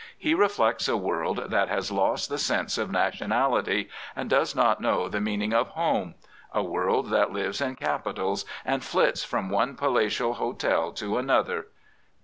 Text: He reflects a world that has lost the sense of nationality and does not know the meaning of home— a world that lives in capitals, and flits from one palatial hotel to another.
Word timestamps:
He 0.17 0.33
reflects 0.33 0.87
a 0.87 0.97
world 0.97 1.51
that 1.51 1.69
has 1.69 1.91
lost 1.91 2.27
the 2.27 2.39
sense 2.39 2.79
of 2.79 2.89
nationality 2.89 3.87
and 4.15 4.31
does 4.31 4.55
not 4.55 4.81
know 4.81 5.07
the 5.07 5.21
meaning 5.21 5.53
of 5.53 5.67
home— 5.67 6.15
a 6.51 6.63
world 6.63 7.11
that 7.11 7.31
lives 7.31 7.61
in 7.61 7.75
capitals, 7.75 8.43
and 8.65 8.83
flits 8.83 9.23
from 9.23 9.51
one 9.51 9.75
palatial 9.75 10.33
hotel 10.33 10.91
to 10.93 11.19
another. 11.19 11.67